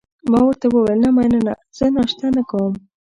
[0.31, 2.73] ما ورته وویل: نه، مننه، زه ناشته نه کوم.